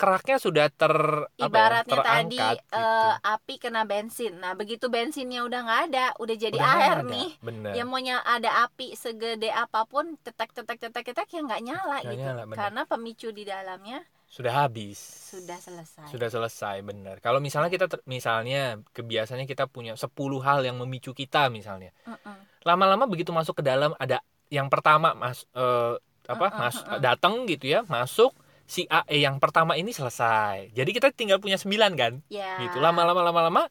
keraknya 0.00 0.36
sudah 0.42 0.66
ter 0.72 0.94
apa 1.38 1.56
ya, 1.58 1.74
Ibaratnya 1.78 1.98
tadi 2.02 2.46
terangkat 2.46 2.56
gitu. 2.58 2.74
eh, 2.80 3.12
api 3.34 3.54
kena 3.62 3.82
bensin. 3.86 4.32
Nah, 4.42 4.52
begitu 4.60 4.86
bensinnya 4.90 5.40
udah 5.46 5.60
nggak 5.66 5.80
ada, 5.90 6.06
udah 6.22 6.36
jadi 6.44 6.58
Udah 6.58 6.68
air 6.74 6.98
ada. 7.02 7.12
nih. 7.12 7.28
bener 7.42 7.74
Ya 7.76 7.82
maunya 7.88 8.16
ada 8.34 8.50
api 8.66 8.86
segede 9.02 9.48
apa 9.50 9.80
pun, 9.90 10.04
tetek 10.24 10.50
tetek 10.56 10.78
tetek 10.82 11.04
tetek 11.12 11.28
ya 11.34 11.40
nggak 11.46 11.62
nyala 11.66 11.96
Nggak 12.02 12.12
gitu. 12.14 12.22
nyala, 12.22 12.42
bener. 12.46 12.58
Karena 12.58 12.82
pemicu 12.90 13.28
di 13.38 13.42
dalamnya 13.48 13.98
sudah 14.32 14.52
habis 14.64 14.98
sudah 15.30 15.58
selesai. 15.60 16.08
sudah 16.08 16.28
selesai 16.32 16.76
bener 16.88 17.16
kalau 17.24 17.38
misalnya 17.38 17.68
kita 17.68 17.86
ter- 17.92 18.04
misalnya 18.08 18.80
kebiasaannya 18.96 19.44
kita 19.44 19.64
punya 19.68 19.92
10 19.94 20.40
hal 20.40 20.64
yang 20.64 20.76
memicu 20.80 21.12
kita 21.12 21.52
misalnya 21.52 21.92
Mm-mm. 22.06 22.38
lama-lama 22.64 23.04
begitu 23.10 23.30
masuk 23.34 23.60
ke 23.60 23.64
dalam 23.64 23.92
ada 24.00 24.24
yang 24.52 24.68
pertama 24.68 25.16
mas 25.16 25.48
eh, 25.56 25.96
apa 26.28 26.46
Mm-mm, 26.46 26.60
mas 26.60 26.76
mm-mm. 26.78 27.00
datang 27.00 27.34
gitu 27.48 27.64
ya 27.66 27.80
masuk 27.88 28.30
si 28.68 28.84
A 28.86 29.02
E 29.08 29.18
yang 29.18 29.40
pertama 29.40 29.74
ini 29.74 29.90
selesai 29.90 30.70
jadi 30.70 30.90
kita 30.92 31.08
tinggal 31.10 31.40
punya 31.40 31.56
sembilan 31.56 31.92
kan 31.96 32.12
Ya. 32.28 32.60
gitu 32.60 32.78
lama-lama 32.78 33.20
lama-lama 33.24 33.62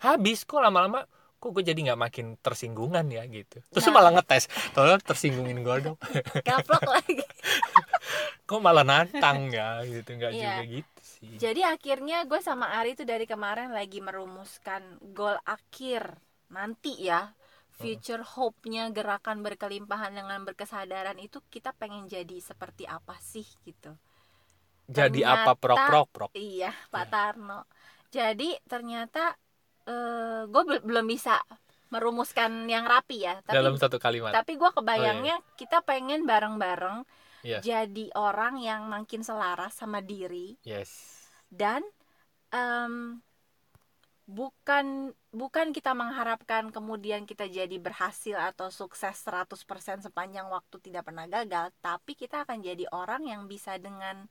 habis 0.00 0.42
kok 0.42 0.58
lama-lama 0.58 1.04
kok 1.36 1.50
gue 1.52 1.64
jadi 1.64 1.80
nggak 1.80 2.00
makin 2.00 2.26
tersinggungan 2.36 3.04
ya 3.08 3.24
gitu 3.24 3.60
terus 3.68 3.86
Nah. 3.88 3.94
malah 3.96 4.12
ngetes 4.12 4.44
tolong 4.72 5.00
tersinggungin 5.00 5.60
gue 5.60 5.76
dong 5.86 5.96
Gaplok 6.48 6.84
lagi. 6.84 7.20
kok 8.48 8.60
malah 8.60 8.84
nantang 8.84 9.48
ya 9.48 9.80
gitu 9.86 10.10
nggak 10.18 10.32
Iya. 10.34 10.42
juga 10.42 10.62
gitu 10.66 11.00
sih 11.00 11.32
Jadi 11.38 11.60
akhirnya 11.64 12.24
gue 12.24 12.40
sama 12.40 12.72
Ari 12.76 12.92
tuh 12.92 13.04
dari 13.04 13.24
kemarin 13.24 13.72
lagi 13.72 14.00
merumuskan 14.00 14.82
goal 15.12 15.36
akhir 15.44 16.16
nanti 16.50 16.96
ya. 17.00 17.30
Future 17.80 18.22
hope-nya 18.22 18.84
gerakan 18.90 19.40
berkelimpahan 19.40 20.12
dengan 20.12 20.44
berkesadaran 20.44 21.16
itu 21.16 21.40
kita 21.46 21.72
pengen 21.72 22.06
jadi 22.06 22.36
seperti 22.38 22.84
apa 22.84 23.16
sih 23.16 23.46
gitu. 23.62 23.96
jadi 24.84 25.22
ternyata- 25.22 25.42
apa 25.46 25.52
prok 25.54 25.78
prok 25.80 26.08
prok 26.10 26.30
Iya, 26.32 26.74
Pak 26.88 27.04
Ya. 27.04 27.10
Tarno. 27.10 27.60
Jadi 28.10 28.58
ternyata 28.64 29.38
eh 29.86 30.42
gue 30.44 30.62
belum 30.82 31.06
bisa 31.06 31.38
merumuskan 31.88 32.66
yang 32.66 32.84
rapi 32.84 33.22
ya. 33.22 33.38
Tapi 33.40 33.54
dalam 33.54 33.74
satu 33.74 33.96
kalimat 33.96 34.30
tapi 34.30 34.54
gue 34.54 34.66
kebayangnya 34.68 35.38
kita 35.54 35.80
pengen 35.80 36.22
bareng-bareng 36.22 37.02
Iya. 37.40 37.58
jadi 37.60 38.12
orang 38.14 38.58
yang 38.58 38.84
makin 38.86 39.22
selaras 39.22 39.72
sama 39.72 39.98
diri 39.98 40.60
yes 40.60 41.24
dan 41.48 41.80
em, 42.50 43.18
bukan 44.30 45.10
bukan 45.34 45.74
kita 45.74 45.90
mengharapkan 45.90 46.70
kemudian 46.70 47.26
kita 47.26 47.50
jadi 47.50 47.76
berhasil 47.82 48.38
atau 48.38 48.70
sukses 48.70 49.18
100% 49.26 49.58
sepanjang 50.06 50.46
waktu 50.46 50.78
tidak 50.78 51.10
pernah 51.10 51.26
gagal 51.26 51.74
tapi 51.82 52.14
kita 52.14 52.46
akan 52.46 52.62
jadi 52.62 52.86
orang 52.94 53.26
yang 53.26 53.50
bisa 53.50 53.74
dengan 53.82 54.30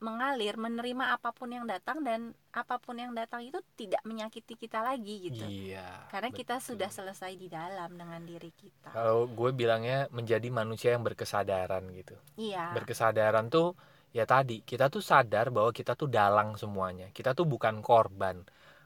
mengalir 0.00 0.60
menerima 0.60 1.16
apa 1.16 1.32
pun 1.32 1.48
yang 1.48 1.64
datang 1.64 2.04
dan 2.04 2.36
apa 2.52 2.76
pun 2.76 2.96
yang 3.00 3.16
datang 3.16 3.44
itu 3.44 3.56
tidak 3.72 4.04
menyakiti 4.04 4.52
kita 4.52 4.84
lagi 4.84 5.32
gitu. 5.32 5.44
Iya 5.48 6.12
karena 6.12 6.28
kita 6.28 6.60
betul. 6.60 6.76
sudah 6.76 6.90
selesai 6.92 7.32
di 7.40 7.48
dalam 7.48 7.96
dengan 7.96 8.20
diri 8.20 8.52
kita. 8.52 8.92
Kalau 8.92 9.24
gue 9.28 9.50
bilangnya 9.56 10.08
menjadi 10.12 10.44
manusia 10.52 10.92
yang 10.92 11.04
berkesadaran 11.04 11.88
gitu. 11.96 12.16
Iya. 12.36 12.76
Berkesadaran 12.76 13.48
tuh 13.48 13.72
ya 14.12 14.28
tadi 14.28 14.60
kita 14.60 14.92
tuh 14.92 15.00
sadar 15.00 15.48
bahwa 15.48 15.72
kita 15.72 15.96
tuh 15.96 16.10
dalang 16.10 16.60
semuanya. 16.60 17.08
Kita 17.14 17.32
tuh 17.32 17.48
bukan 17.48 17.80
korban 17.80 18.44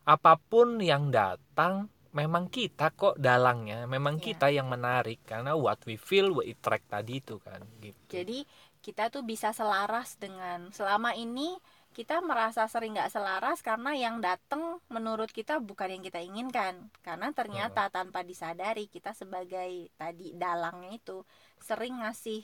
apa 0.08 0.40
pun 0.40 0.80
yang 0.80 1.12
datang 1.12 1.92
memang 2.16 2.48
kita 2.48 2.96
kok 2.96 3.20
dalangnya 3.20 3.84
memang 3.84 4.16
Iya. 4.16 4.24
kita 4.32 4.46
yang 4.48 4.72
menarik 4.72 5.20
karena 5.28 5.52
what 5.52 5.76
we 5.84 6.00
feel 6.00 6.32
we 6.32 6.56
attract 6.56 6.88
tadi 6.88 7.20
itu 7.20 7.36
kan 7.44 7.60
gitu. 7.84 8.08
Jadi 8.08 8.48
kita 8.80 9.12
tuh 9.12 9.20
bisa 9.20 9.52
selaras 9.52 10.16
dengan 10.16 10.72
selama 10.72 11.12
ini 11.12 11.60
kita 11.92 12.24
merasa 12.24 12.64
sering 12.70 12.96
nggak 12.96 13.12
selaras 13.12 13.60
karena 13.60 13.92
yang 13.92 14.24
datang 14.24 14.80
menurut 14.88 15.28
kita 15.28 15.60
bukan 15.60 15.98
yang 15.98 16.02
kita 16.02 16.24
inginkan. 16.24 16.88
Karena 17.04 17.28
ternyata 17.36 17.92
tanpa 17.92 18.24
disadari 18.24 18.88
kita 18.88 19.12
sebagai 19.12 19.92
tadi 20.00 20.32
dalangnya 20.32 20.96
itu 20.96 21.20
sering 21.60 22.00
ngasih 22.00 22.40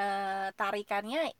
eh, 0.00 0.48
tarikannya 0.56 1.36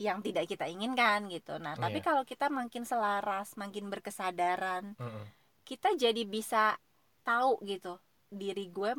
yang 0.00 0.24
tidak 0.24 0.48
kita 0.48 0.64
inginkan 0.64 1.28
gitu 1.28 1.60
nah 1.60 1.76
tapi 1.76 2.00
Iya. 2.00 2.06
kalau 2.08 2.22
kita 2.24 2.48
makin 2.48 2.88
selaras 2.88 3.52
makin 3.54 3.92
berkesadaran 3.92 4.96
Mm-mm. 4.96 5.24
kita 5.68 5.92
jadi 5.94 6.24
bisa 6.24 6.80
tahu 7.20 7.60
gitu 7.68 8.00
diri 8.32 8.72
gue 8.72 8.96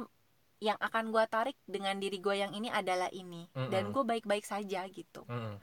yang 0.61 0.77
akan 0.77 1.09
gue 1.09 1.25
tarik 1.25 1.57
dengan 1.65 1.97
diri 1.97 2.21
gue 2.21 2.35
yang 2.37 2.53
ini 2.53 2.69
adalah 2.69 3.09
ini 3.09 3.49
dan 3.73 3.89
Mm-mm. 3.89 3.93
gue 3.97 4.03
baik-baik 4.05 4.45
saja 4.45 4.85
gitu 4.87 5.25
Mm-mm. 5.25 5.57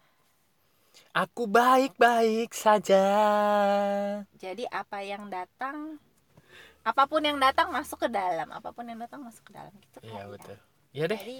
aku 1.14 1.46
baik-baik 1.46 2.50
saja 2.50 3.06
jadi 4.34 4.66
apa 4.74 5.06
yang 5.06 5.30
datang 5.30 6.02
apa 6.82 7.04
pun 7.06 7.22
yang 7.22 7.38
datang 7.38 7.68
masuk 7.70 8.06
ke 8.06 8.08
dalam 8.10 8.48
apa 8.50 8.74
pun 8.74 8.82
yang 8.82 8.98
datang 8.98 9.22
masuk 9.22 9.46
ke 9.46 9.52
dalam 9.54 9.70
gitu 9.78 9.98
iya 10.02 10.10
kali 10.18 10.24
ya. 10.24 10.32
betul 10.34 10.56
ya 10.90 11.04
deh 11.06 11.20
jadi 11.20 11.38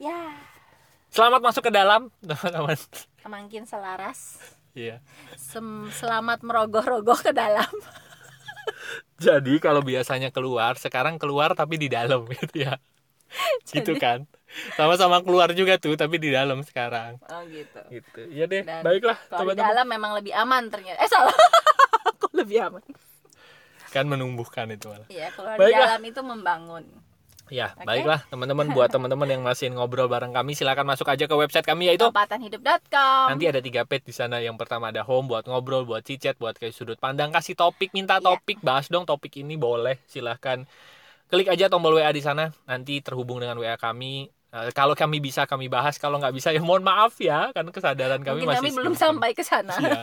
ya 0.00 0.18
selamat 1.12 1.40
masuk 1.44 1.68
ke 1.68 1.72
dalam 1.72 2.08
teman-teman. 2.24 2.78
Makin 3.22 3.68
selaras. 3.68 4.40
Iya. 4.72 5.04
Sem- 5.36 5.92
selamat 5.92 6.40
merogoh-rogoh 6.40 7.20
ke 7.20 7.36
dalam. 7.36 7.68
Jadi 9.22 9.60
kalau 9.60 9.84
biasanya 9.84 10.32
keluar, 10.32 10.80
sekarang 10.80 11.20
keluar 11.20 11.52
tapi 11.52 11.76
di 11.76 11.92
dalam 11.92 12.24
gitu 12.26 12.64
ya. 12.64 12.80
gitu 13.76 13.94
kan. 14.00 14.24
Sama-sama 14.76 15.20
keluar 15.20 15.52
juga 15.52 15.76
tuh 15.76 15.96
tapi 15.96 16.16
di 16.16 16.32
dalam 16.32 16.64
sekarang. 16.64 17.20
Oh 17.28 17.44
gitu. 17.48 17.80
Gitu. 17.92 18.20
Ya 18.32 18.48
deh 18.48 18.64
Dan 18.64 18.80
baiklah 18.80 19.20
kalau 19.28 19.52
di 19.52 19.60
teman-teman. 19.60 19.68
dalam 19.68 19.86
memang 19.86 20.12
lebih 20.16 20.32
aman 20.32 20.62
ternyata. 20.72 20.98
Eh 21.04 21.08
salah. 21.12 21.36
Aku 22.16 22.32
lebih 22.32 22.64
aman? 22.64 22.84
Kan 23.92 24.08
menumbuhkan 24.08 24.72
itu 24.72 24.88
malah. 24.88 25.08
Iya 25.12 25.28
kalau 25.36 25.52
di 25.60 25.68
dalam 25.76 26.02
itu 26.08 26.20
membangun 26.24 26.84
ya 27.52 27.76
Oke. 27.76 27.84
baiklah 27.84 28.24
teman-teman 28.32 28.72
buat 28.72 28.88
teman-teman 28.88 29.28
yang 29.28 29.42
masih 29.44 29.68
ngobrol 29.68 30.08
bareng 30.08 30.32
kami 30.32 30.56
silakan 30.56 30.88
masuk 30.88 31.04
aja 31.06 31.28
ke 31.28 31.34
website 31.36 31.68
kami 31.68 31.92
yaitu 31.92 32.08
lompatanhidup.com 32.08 33.28
Nanti 33.28 33.44
ada 33.44 33.60
tiga 33.60 33.84
page 33.84 34.08
di 34.08 34.14
sana. 34.16 34.40
Yang 34.40 34.56
pertama 34.56 34.88
ada 34.88 35.04
home 35.04 35.28
buat 35.28 35.44
ngobrol, 35.44 35.84
buat 35.84 36.00
cicat, 36.00 36.40
buat 36.40 36.56
kayak 36.56 36.72
sudut 36.72 36.96
pandang, 36.96 37.28
kasih 37.28 37.52
topik, 37.52 37.92
minta 37.92 38.16
Iya. 38.16 38.32
topik, 38.32 38.64
bahas 38.64 38.88
dong 38.88 39.04
topik 39.04 39.36
ini 39.36 39.60
boleh, 39.60 40.00
silahkan. 40.08 40.64
Klik 41.28 41.48
aja 41.48 41.68
tombol 41.68 41.96
WA 41.96 42.08
di 42.08 42.20
sana, 42.20 42.52
nanti 42.64 43.00
terhubung 43.00 43.40
dengan 43.40 43.56
WA 43.60 43.76
kami. 43.76 44.28
Eh, 44.52 44.68
kalau 44.76 44.92
kami 44.92 45.16
bisa 45.20 45.48
kami 45.48 45.68
bahas, 45.68 45.96
kalau 45.96 46.20
nggak 46.20 46.32
bisa 46.32 46.52
ya 46.52 46.60
mohon 46.60 46.84
maaf 46.84 47.16
ya, 47.16 47.48
karena 47.56 47.72
kesadaran 47.72 48.20
kami 48.20 48.44
mungkin 48.44 48.48
masih 48.52 48.60
kami 48.64 48.70
belum 48.76 48.94
sampai 48.96 49.30
ke 49.32 49.40
sana 49.40 49.72
Iya. 49.80 50.02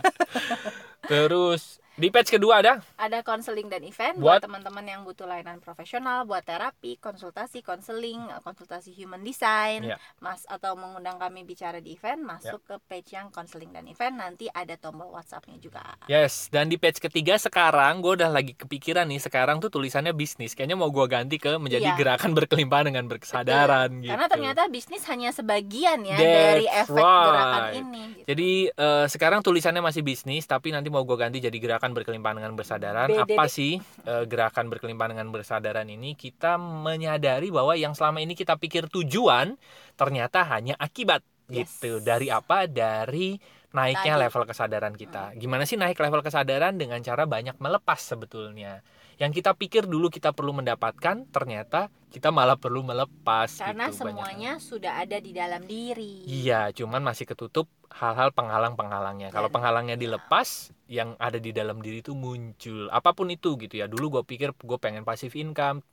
Terus 1.10 1.77
di 2.00 2.10
page 2.10 2.32
kedua 2.32 2.60
ada 2.60 2.74
ada 2.96 3.20
konseling 3.22 3.68
dan 3.68 3.84
event 3.84 4.15
Buat- 4.15 4.39
buat 4.39 4.41
teman-teman 4.41 4.86
yang 4.86 5.01
butuh 5.03 5.25
layanan 5.25 5.60
profesional 5.60 6.24
buat 6.24 6.41
terapi 6.41 6.96
konsultasi 6.98 7.60
konseling 7.60 8.18
konsultasi 8.41 8.89
human 8.91 9.22
design 9.22 9.84
Ya. 9.86 9.98
mas 10.18 10.44
atau 10.46 10.74
mengundang 10.74 11.18
kami 11.18 11.44
bicara 11.44 11.77
di 11.77 11.94
event 11.94 12.22
masuk 12.22 12.63
ke 12.63 12.75
page 12.86 13.12
yang 13.12 13.27
konseling 13.29 13.70
dan 13.70 13.86
event 13.86 14.15
nanti 14.15 14.48
ada 14.48 14.75
tombol 14.75 15.12
WhatsAppnya 15.12 15.58
juga 15.58 15.82
Yes, 16.08 16.48
dan 16.48 16.68
di 16.68 16.77
page 16.77 16.98
ketiga 16.98 17.36
sekarang 17.36 18.00
gue 18.00 18.15
udah 18.15 18.29
lagi 18.29 18.53
kepikiran 18.53 19.03
nih 19.06 19.20
sekarang 19.20 19.58
tuh 19.58 19.68
tulisannya 19.70 20.12
bisnis. 20.12 20.53
Kayaknya 20.53 20.75
mau 20.75 20.88
gue 20.88 21.06
ganti 21.06 21.36
ke 21.36 21.58
menjadi 21.58 21.91
Iya. 21.91 21.98
gerakan 21.98 22.32
berkelimpahan 22.32 22.86
dengan 22.88 23.06
berkesadaran 23.06 23.89
gitu. 24.00 24.10
karena 24.10 24.27
ternyata 24.27 24.62
bisnis 24.68 25.03
hanya 25.06 25.29
sebagian 25.29 26.00
ya 26.01 26.15
That's 26.15 26.29
dari 26.46 26.65
efek 26.65 26.98
gerakan 26.98 27.62
right. 27.62 27.75
ini 27.75 28.03
gitu. 28.13 28.25
Jadi 28.29 28.50
eh, 28.70 29.06
sekarang 29.08 29.39
tulisannya 29.41 29.82
masih 29.82 30.01
bisnis, 30.01 30.46
tapi 30.46 30.70
nanti 30.70 30.88
mau 30.88 31.01
gue 31.01 31.18
ganti 31.18 31.38
jadi 31.38 31.58
gerakan 31.58 31.88
berkelimpahan 31.93 32.38
dengan 32.39 32.53
bersadaran. 32.55 33.08
BDB. 33.10 33.36
Apa 33.36 33.46
sih 33.50 33.77
eh, 33.81 34.24
gerakan 34.29 34.69
berkelimpahan 34.69 35.13
dengan 35.17 35.29
bersadaran 35.29 35.88
ini? 35.89 36.13
Kita 36.13 36.58
menyadari 36.60 37.50
bahwa 37.50 37.74
yang 37.74 37.93
selama 37.93 38.19
ini 38.22 38.34
kita 38.34 38.55
pikir 38.58 38.89
tujuan 38.89 39.58
ternyata 39.96 40.43
hanya 40.48 40.77
akibat 40.79 41.22
Yes. 41.50 41.81
gitu. 41.81 41.98
Dari 42.00 42.29
apa? 42.29 42.69
Dari 42.69 43.36
naiknya 43.74 44.15
Tadi. 44.17 44.24
level 44.29 44.43
kesadaran 44.46 44.93
kita. 44.93 45.34
Gimana 45.34 45.65
sih 45.65 45.77
naik 45.77 45.98
level 45.98 46.22
kesadaran 46.22 46.77
dengan 46.77 47.01
cara 47.01 47.25
banyak 47.25 47.58
melepas 47.58 47.98
sebetulnya. 47.98 48.81
Yang 49.19 49.43
kita 49.43 49.51
pikir 49.51 49.83
dulu 49.83 50.07
kita 50.07 50.31
perlu 50.31 50.55
mendapatkan, 50.55 51.27
ternyata 51.27 51.91
kita 52.07 52.31
malah 52.31 52.55
perlu 52.55 52.88
melepas. 52.88 53.51
karena 53.59 53.91
gitu, 53.91 54.07
banyak 54.07 54.15
semuanya 54.15 54.51
sudah 54.63 55.03
ada 55.03 55.19
di 55.19 55.35
dalam 55.35 55.67
diri 55.67 56.23
Iya, 56.23 56.71
cuman 56.71 57.03
masih 57.03 57.27
ketutup 57.27 57.67
hal-hal 57.91 58.31
penghalang-penghalangnya. 58.31 59.29
Kalau 59.35 59.51
Dan- 59.51 59.55
penghalangnya 59.59 59.99
dilepas, 59.99 60.71
yang 60.88 61.19
ada 61.19 61.35
di 61.35 61.51
dalam 61.51 61.83
diri 61.83 61.99
itu 61.99 62.15
muncul. 62.15 62.88
Apa 62.89 63.11
pun 63.11 63.27
itu 63.27 63.59
gitu 63.59 63.75
ya. 63.75 63.91
Dulu 63.91 64.19
gue 64.19 64.23
pikir 64.23 64.55
gue 64.55 64.77
pengen 64.79 65.03
passive 65.03 65.35
income, 65.35 65.83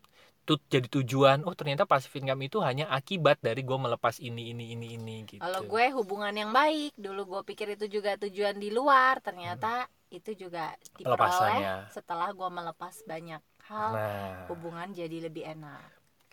tut 0.46 0.62
jadi 0.70 0.86
tujuan. 0.86 1.42
Oh 1.42 1.52
ternyata 1.58 1.82
passive 1.84 2.14
income 2.22 2.46
itu 2.46 2.62
hanya 2.62 2.86
akibat 2.94 3.42
dari 3.42 3.66
gue 3.66 3.74
melepas 3.74 4.22
ini 4.22 4.54
ini 4.54 4.72
ini 4.78 4.94
ini 4.94 5.16
gitu. 5.26 5.42
Kalau 5.42 5.66
gue 5.66 5.84
hubungan 5.98 6.30
yang 6.32 6.54
baik, 6.54 6.94
dulu 6.94 7.26
gue 7.36 7.42
pikir 7.42 7.74
itu 7.74 7.90
juga 7.90 8.14
tujuan 8.16 8.54
di 8.56 8.70
luar, 8.70 9.18
ternyata 9.18 9.90
itu 10.08 10.30
juga 10.38 10.72
diperoleh 10.94 11.18
Pelepasannya. 11.18 11.74
setelah 11.90 12.28
gue 12.30 12.48
melepas 12.48 12.94
banyak 13.02 13.42
hal, 13.66 13.90
Nah, 13.90 14.46
hubungan 14.46 14.88
jadi 14.90 15.26
lebih 15.26 15.42
enak. 15.44 15.82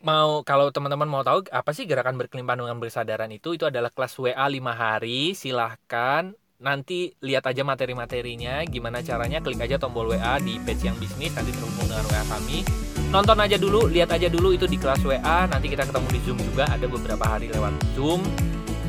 mau 0.04 0.44
kalau 0.44 0.70
teman-teman 0.70 1.08
mau 1.08 1.24
tahu 1.24 1.48
apa 1.50 1.72
sih 1.72 1.88
gerakan 1.88 2.20
berkelimpahan 2.20 2.60
dengan 2.60 2.78
bersadaran 2.78 3.32
itu? 3.32 3.56
Itu 3.56 3.66
adalah 3.66 3.90
kelas 3.90 4.14
WA 4.20 4.46
5 4.46 4.76
hari. 4.76 5.32
Silahkan 5.34 6.36
nanti 6.60 7.16
lihat 7.20 7.48
aja 7.48 7.64
materi-materinya. 7.64 8.62
Gimana 8.68 9.00
caranya? 9.00 9.40
Klik 9.40 9.64
aja 9.64 9.80
tombol 9.80 10.12
WA 10.12 10.38
di 10.38 10.60
page 10.62 10.86
yang 10.86 10.98
bisnis. 11.00 11.32
Nanti 11.34 11.56
terhubung 11.56 11.88
dengan 11.88 12.04
WA 12.06 12.24
kami. 12.30 12.68
Nonton 13.10 13.38
aja 13.40 13.56
dulu 13.56 13.88
lihat 13.88 14.12
aja 14.12 14.28
dulu 14.28 14.52
itu 14.52 14.68
di 14.68 14.76
kelas 14.76 15.02
WA 15.06 15.46
nanti 15.48 15.72
kita 15.72 15.88
ketemu 15.88 16.08
di 16.12 16.20
Zoom 16.28 16.38
juga. 16.44 16.68
Ada 16.68 16.86
beberapa 16.86 17.24
hari 17.24 17.48
lewat 17.48 17.74
Zoom. 17.96 18.22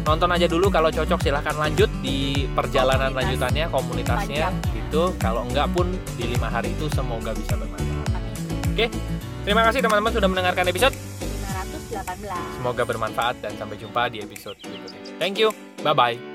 Nonton 0.04 0.28
aja 0.34 0.50
dulu. 0.50 0.66
Kalau 0.68 0.90
cocok 0.90 1.20
silahkan 1.22 1.54
lanjut 1.54 1.88
di 2.04 2.44
perjalanan 2.52 3.16
Komunitas 3.16 3.16
lanjutannya 3.16 3.64
komunitasnya 3.72 4.52
gitu 4.76 5.16
kalau 5.16 5.48
enggak 5.48 5.72
pun 5.72 5.88
di 6.20 6.28
lima 6.28 6.52
hari 6.52 6.76
itu 6.76 6.92
semoga 6.92 7.32
bisa 7.32 7.56
bermanfaat 7.56 8.92
terima 9.48 9.64
kasih 9.64 9.80
teman-teman 9.80 10.12
sudah 10.12 10.28
mendengarkan 10.28 10.68
episode 10.68 10.92
518. 11.94 12.58
Semoga 12.58 12.82
bermanfaat 12.82 13.36
dan 13.38 13.52
sampai 13.54 13.76
jumpa 13.78 14.10
di 14.10 14.18
episode 14.24 14.58
berikutnya. 14.58 15.14
Thank 15.22 15.38
you. 15.38 15.54
Bye 15.86 15.94
bye. 15.94 16.33